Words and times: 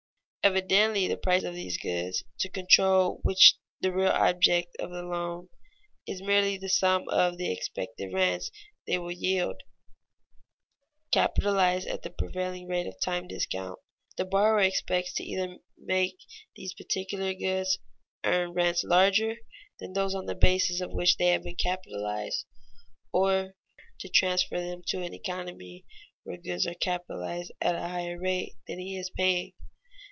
Evidently 0.43 1.07
the 1.07 1.17
price 1.17 1.43
of 1.43 1.53
these 1.53 1.77
goods, 1.77 2.23
to 2.39 2.49
control 2.49 3.19
which 3.21 3.51
is 3.51 3.57
the 3.81 3.91
real 3.91 4.09
object 4.09 4.75
of 4.79 4.89
the 4.89 5.03
loan, 5.03 5.49
is 6.07 6.19
merely 6.23 6.57
the 6.57 6.67
sum 6.67 7.07
of 7.09 7.37
the 7.37 7.51
expected 7.51 8.11
rents 8.11 8.49
they 8.87 8.97
will 8.97 9.11
yield, 9.11 9.61
capitalized 11.13 11.87
at 11.87 12.01
the 12.01 12.09
prevailing 12.09 12.67
rate 12.67 12.87
of 12.87 12.99
time 12.99 13.27
discount. 13.27 13.77
The 14.17 14.25
borrower 14.25 14.61
expects 14.61 15.19
either 15.21 15.45
to 15.45 15.59
make 15.77 16.17
these 16.55 16.73
particular 16.73 17.35
goods 17.35 17.77
earn 18.23 18.51
rents 18.53 18.83
larger 18.83 19.35
than 19.79 19.93
those 19.93 20.15
on 20.15 20.25
the 20.25 20.33
basis 20.33 20.81
of 20.81 20.91
which 20.91 21.17
they 21.17 21.27
have 21.27 21.43
been 21.43 21.55
capitalized, 21.55 22.47
or 23.13 23.53
to 23.99 24.09
transfer 24.09 24.59
them 24.59 24.81
to 24.87 25.03
an 25.03 25.13
economy 25.13 25.85
where 26.23 26.35
goods 26.37 26.65
are 26.65 26.73
capitalized 26.73 27.51
at 27.61 27.75
a 27.75 27.87
higher 27.89 28.17
rate 28.19 28.55
than 28.67 28.79
he 28.79 28.97
is 28.97 29.11
paying. 29.11 29.53